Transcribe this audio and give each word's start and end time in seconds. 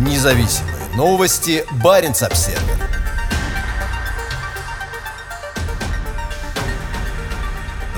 Независимые 0.00 0.96
новости. 0.96 1.62
Барин 1.84 2.12
обсерва 2.12 2.58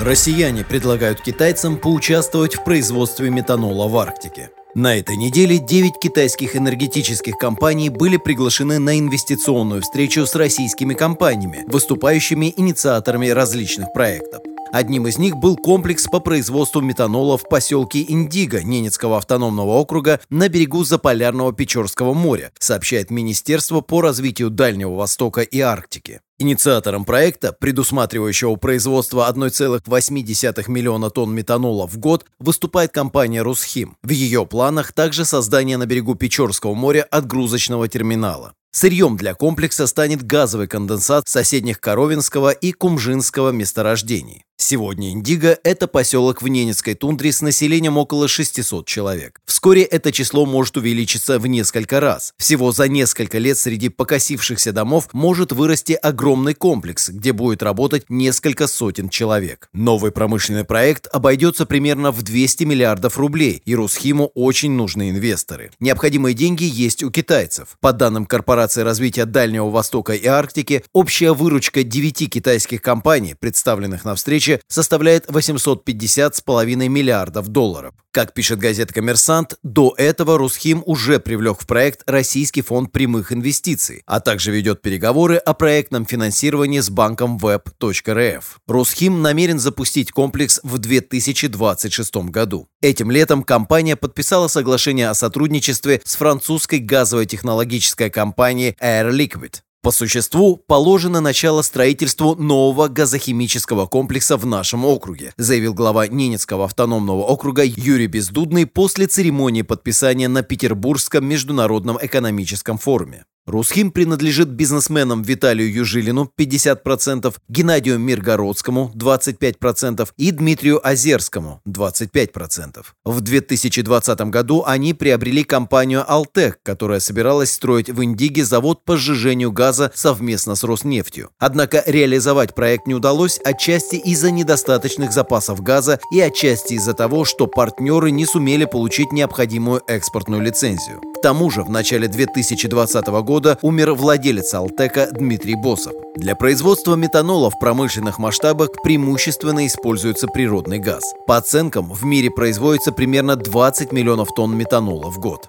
Россияне 0.01 0.65
предлагают 0.65 1.21
китайцам 1.21 1.77
поучаствовать 1.77 2.57
в 2.57 2.65
производстве 2.65 3.31
метанола 3.31 3.87
в 3.87 3.97
Арктике. 3.97 4.51
На 4.75 4.97
этой 4.97 5.17
неделе 5.17 5.59
9 5.59 5.93
китайских 6.03 6.57
энергетических 6.57 7.37
компаний 7.37 7.89
были 7.89 8.17
приглашены 8.17 8.81
на 8.81 8.99
инвестиционную 8.99 9.83
встречу 9.83 10.27
с 10.27 10.35
российскими 10.35 10.95
компаниями, 10.95 11.63
выступающими 11.69 12.53
инициаторами 12.57 13.29
различных 13.29 13.93
проектов. 13.93 14.43
Одним 14.73 15.07
из 15.07 15.19
них 15.19 15.37
был 15.37 15.59
комплекс 15.59 16.07
по 16.09 16.19
производству 16.19 16.81
метанола 16.81 17.37
в 17.37 17.47
поселке 17.47 18.03
Индиго 18.09 18.63
Ненецкого 18.63 19.19
автономного 19.19 19.73
округа 19.73 20.19
на 20.31 20.49
берегу 20.49 20.83
Заполярного 20.83 21.53
Печорского 21.53 22.15
моря, 22.15 22.53
сообщает 22.59 23.11
Министерство 23.11 23.83
по 23.83 24.01
развитию 24.01 24.49
Дальнего 24.49 24.95
Востока 24.95 25.43
и 25.43 25.61
Арктики. 25.61 26.23
Инициатором 26.43 27.05
проекта, 27.05 27.53
предусматривающего 27.53 28.57
производство 28.57 29.33
1,8 29.33 30.69
миллиона 30.69 31.09
тонн 31.09 31.33
метанола 31.33 31.87
в 31.87 31.99
год, 31.99 32.25
выступает 32.41 32.91
компания 32.91 33.43
«Русхим». 33.43 33.97
В 34.03 34.11
ее 34.11 34.45
планах 34.45 34.93
также 34.93 35.25
создание 35.25 35.77
на 35.77 35.87
берегу 35.87 36.17
Печорского 36.17 36.75
моря 36.75 37.07
отгрузочного 37.09 37.87
терминала. 37.87 38.55
Сырьем 38.73 39.19
для 39.19 39.35
комплекса 39.35 39.87
станет 39.87 40.25
газовый 40.25 40.67
конденсат 40.67 41.29
соседних 41.29 41.79
Коровинского 41.79 42.51
и 42.51 42.73
Кумжинского 42.73 43.51
месторождений. 43.51 44.45
Сегодня 44.57 45.11
Индиго– 45.11 45.59
это 45.65 45.87
поселок 45.89 46.41
в 46.41 46.49
Ненецкой 46.49 46.95
тундре 46.95 47.33
с 47.33 47.43
населением 47.43 47.99
около 47.99 48.29
600 48.29 48.87
человек. 48.87 49.41
Вскоре 49.45 49.83
это 49.83 50.13
число 50.13 50.47
может 50.47 50.77
увеличиться 50.79 51.39
в 51.39 51.47
несколько 51.47 52.01
раз. 52.01 52.33
Всего 52.39 52.73
за 52.73 52.89
несколько 52.89 53.39
лет 53.39 53.59
среди 53.59 53.91
покосившихся 53.91 54.73
домов 54.73 55.09
может 55.13 55.53
вырасти 55.53 55.93
огромный 55.93 56.32
комплекс, 56.55 57.09
где 57.09 57.33
будет 57.33 57.63
работать 57.63 58.05
несколько 58.09 58.67
сотен 58.67 59.09
человек. 59.09 59.69
Новый 59.73 60.13
промышленный 60.13 60.65
проект 60.65 61.07
обойдется 61.13 61.67
примерно 61.67 62.11
в 62.11 62.23
200 62.23 62.65
миллиардов 62.65 63.19
рублей, 63.19 63.63
и 63.65 63.75
Русхиму 63.75 64.33
очень 64.35 64.73
нужны 64.73 65.11
инвесторы. 65.11 65.71
Необходимые 65.81 66.35
деньги 66.35 66.65
есть 66.65 67.03
у 67.03 67.11
китайцев. 67.11 67.77
По 67.81 67.93
данным 67.93 68.27
Корпорации 68.27 68.83
развития 68.83 69.25
Дальнего 69.25 69.71
Востока 69.71 70.15
и 70.15 70.27
Арктики, 70.27 70.85
общая 70.93 71.33
выручка 71.33 71.83
9 71.83 72.31
китайских 72.31 72.83
компаний, 72.83 73.35
представленных 73.39 74.05
на 74.05 74.15
встрече, 74.15 74.61
составляет 74.69 75.27
850,5 75.27 76.89
миллиардов 76.89 77.49
долларов. 77.49 77.95
Как 78.13 78.35
пишет 78.35 78.59
газета 78.59 78.93
«Коммерсант», 78.93 79.57
до 79.63 79.95
этого 79.97 80.37
Русхим 80.37 80.83
уже 80.85 81.19
привлек 81.19 81.59
в 81.59 81.67
проект 81.67 82.03
Российский 82.07 82.61
фонд 82.61 82.93
прямых 82.93 83.33
инвестиций, 83.33 84.03
а 84.05 84.21
также 84.21 84.51
ведет 84.51 84.83
переговоры 84.83 85.37
о 85.37 85.55
проектном 85.55 86.05
финансировании 86.13 86.81
с 86.81 86.91
банком 86.91 87.39
web.rf. 87.39 88.45
Русхим 88.67 89.23
намерен 89.23 89.59
запустить 89.59 90.13
комплекс 90.13 90.61
в 90.63 90.77
2026 90.77 92.17
году. 92.29 92.69
Этим 92.83 93.11
летом 93.11 93.43
компания 93.43 93.97
подписала 93.97 94.49
соглашение 94.49 95.09
о 95.09 95.15
сотрудничестве 95.15 96.03
с 96.05 96.17
французской 96.17 96.81
газовой 96.81 97.25
технологической 97.25 98.11
компанией 98.11 98.77
Air 98.79 99.11
Liquid. 99.11 99.63
По 99.83 99.91
существу, 99.91 100.59
положено 100.59 101.21
начало 101.21 101.63
строительству 101.63 102.37
нового 102.37 102.89
газохимического 102.89 103.87
комплекса 103.87 104.37
в 104.37 104.45
нашем 104.45 104.85
округе, 104.85 105.33
заявил 105.39 105.73
глава 105.73 106.07
Ненецкого 106.07 106.67
автономного 106.67 107.23
округа 107.23 107.65
Юрий 107.65 108.07
Бездудный 108.07 108.67
после 108.67 109.07
церемонии 109.07 109.63
подписания 109.63 110.29
на 110.29 110.43
Петербургском 110.43 111.27
международном 111.27 111.99
экономическом 112.01 112.79
форуме. 112.79 113.25
Русхим 113.45 113.91
принадлежит 113.91 114.49
бизнесменам 114.49 115.23
Виталию 115.23 115.73
Южилину 115.73 116.31
50%, 116.39 117.35
Геннадию 117.49 117.99
Миргородскому 117.99 118.93
25% 118.95 120.09
и 120.17 120.31
Дмитрию 120.31 120.81
Озерскому 120.87 121.61
25%. 121.67 122.85
В 123.05 123.21
2020 123.21 124.21
году 124.31 124.63
они 124.65 124.95
приобрели 124.95 125.43
компанию 125.43 126.05
«Алтек», 126.07 126.61
которая 126.63 127.01
собиралась 127.01 127.53
строить 127.53 127.91
в 127.91 128.05
Индиге 128.05 128.45
завод 128.45 128.85
по 128.85 128.97
сжижению 128.97 129.51
газа 129.51 129.91
совместно 129.93 130.55
с 130.55 130.63
Роснефтью. 130.63 131.31
Однако 131.41 131.83
реализовать 131.85 132.55
проект 132.55 132.87
не 132.87 132.95
удалось 132.95 133.41
отчасти 133.45 133.97
из-за 133.97 134.31
недостаточных 134.31 135.13
запасов 135.13 135.63
газа 135.63 135.99
и 136.13 136.21
отчасти 136.21 136.75
из-за 136.75 136.95
того, 136.95 137.25
что 137.25 137.49
партнеры 137.49 138.13
не 138.13 138.25
сумели 138.25 138.67
получить 138.67 139.11
необходимую 139.11 139.83
экспортную 139.89 140.43
лицензию. 140.43 141.12
Тому 141.23 141.51
же 141.51 141.63
в 141.63 141.71
начале 141.71 142.09
2020 142.09 143.07
года 143.07 143.33
года 143.33 143.59
умер 143.63 143.93
владелец 143.93 144.53
Алтека 144.55 145.09
Дмитрий 145.13 145.55
Босов. 145.55 145.93
Для 146.17 146.35
производства 146.35 146.97
метанола 146.97 147.51
в 147.51 147.59
промышленных 147.59 148.19
масштабах 148.19 148.71
преимущественно 148.83 149.67
используется 149.67 150.27
природный 150.27 150.79
газ. 150.79 151.03
По 151.27 151.37
оценкам, 151.37 151.91
в 151.91 152.05
мире 152.05 152.31
производится 152.31 152.93
примерно 152.93 153.37
20 153.37 153.93
миллионов 153.93 154.29
тонн 154.37 154.57
метанола 154.57 155.11
в 155.11 155.19
год. 155.19 155.49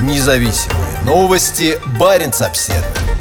Независимые 0.00 1.00
новости. 1.04 1.78
Барин 1.98 2.32
обседный. 2.40 3.13